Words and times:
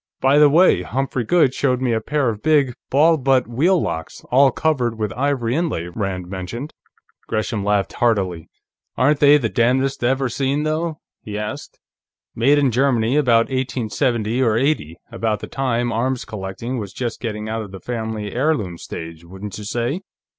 "By 0.19 0.39
the 0.39 0.49
way, 0.49 0.81
Humphrey 0.81 1.23
Goode 1.23 1.53
showed 1.53 1.79
me 1.79 1.93
a 1.93 2.01
pair 2.01 2.29
of 2.29 2.41
big 2.41 2.73
ball 2.89 3.17
butt 3.17 3.45
wheel 3.45 3.79
locks, 3.79 4.23
all 4.31 4.49
covered 4.49 4.97
with 4.97 5.13
ivory 5.15 5.53
inlay," 5.53 5.89
Rand 5.93 6.25
mentioned. 6.27 6.73
Gresham 7.27 7.63
laughed 7.63 7.93
heartily. 7.93 8.49
"Aren't 8.97 9.19
they 9.19 9.37
the 9.37 9.47
damnedest 9.47 10.03
ever 10.03 10.27
seen, 10.27 10.63
though?" 10.63 10.99
he 11.21 11.37
asked. 11.37 11.79
"Made 12.33 12.57
in 12.57 12.71
Germany, 12.71 13.15
about 13.15 13.49
1870 13.51 14.41
or 14.41 14.57
'80, 14.57 14.97
about 15.11 15.39
the 15.39 15.45
time 15.45 15.91
arms 15.91 16.25
collecting 16.25 16.79
was 16.79 16.93
just 16.93 17.21
getting 17.21 17.47
out 17.47 17.61
of 17.61 17.69
the 17.71 17.79
family 17.79 18.31
heirloom 18.33 18.79
stage, 18.79 19.23
wouldn't 19.23 19.59
you 19.59 19.65
say?" 19.65 20.01